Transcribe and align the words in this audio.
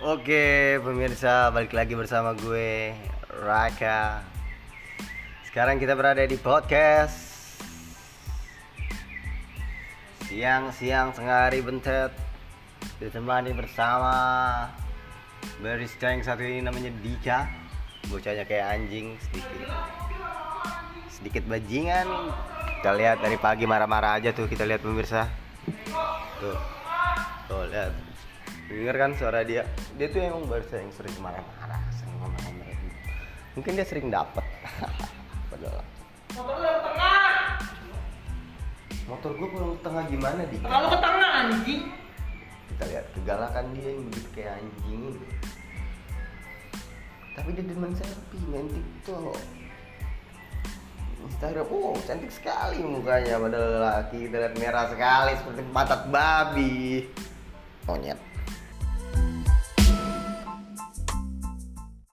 Oke 0.00 0.80
pemirsa 0.80 1.52
balik 1.52 1.76
lagi 1.76 1.92
bersama 1.92 2.32
gue 2.32 2.96
Raka. 3.44 4.24
Sekarang 5.44 5.76
kita 5.76 5.92
berada 5.92 6.24
di 6.24 6.40
podcast 6.40 7.12
Siang-siang 10.24 11.12
tengah 11.12 11.52
hari 11.52 11.60
bentet. 11.60 12.16
Ditemani 12.96 13.52
bersama 13.52 14.16
Barista 15.60 16.08
yang 16.08 16.24
satu 16.24 16.48
ini 16.48 16.64
namanya 16.64 16.88
Dika. 17.04 17.44
Bocahnya 18.08 18.48
kayak 18.48 18.80
anjing 18.80 19.20
sedikit. 19.20 19.68
Sedikit 21.12 21.44
bajingan. 21.44 22.08
Kita 22.80 22.96
lihat 22.96 23.20
dari 23.20 23.36
pagi 23.36 23.68
marah-marah 23.68 24.16
aja 24.16 24.32
tuh 24.32 24.48
kita 24.48 24.64
lihat 24.64 24.80
pemirsa. 24.80 25.28
Tuh 26.40 26.56
Tuh 27.52 27.68
lihat 27.68 27.92
Dengar 28.70 28.94
kan 28.94 29.10
suara 29.18 29.42
dia? 29.42 29.66
Dia 29.98 30.06
tuh 30.14 30.22
emang 30.22 30.46
barista 30.46 30.78
yang 30.78 30.94
sering 30.94 31.10
marah-marah 31.18 31.82
Sering 31.98 32.14
marah-marah 32.22 32.78
Mungkin 33.58 33.74
dia 33.74 33.82
sering 33.82 34.14
dapet. 34.14 34.46
Padahal. 35.50 35.82
Motor 36.38 36.54
lu 36.54 36.70
ke 36.70 36.80
tengah. 36.86 37.34
Motor 39.10 39.30
gue 39.34 39.48
pulang 39.50 39.72
ke 39.74 39.80
tengah 39.82 40.04
gimana 40.06 40.40
di 40.46 40.56
Kalau 40.62 40.86
ke 40.86 40.98
tengah 41.02 41.30
anjing. 41.42 41.82
Kita 42.70 42.84
lihat 42.94 43.06
kegalakan 43.10 43.64
dia 43.74 43.90
yang 43.90 44.02
begitu 44.06 44.28
kayak 44.30 44.52
anjing 44.62 45.02
Tapi 47.34 47.48
dia 47.58 47.64
demen 47.66 47.92
selfie 47.98 48.46
main 48.46 48.70
tiktok. 48.70 49.34
Instagram, 51.20 51.66
oh 51.74 51.98
cantik 52.06 52.30
sekali 52.30 52.86
mukanya. 52.86 53.34
Padahal 53.34 53.82
laki 53.82 54.30
kita 54.30 54.36
lihat 54.46 54.54
merah 54.62 54.86
sekali 54.86 55.34
seperti 55.42 55.60
patat 55.74 56.06
babi. 56.06 57.10
Monyet 57.90 58.30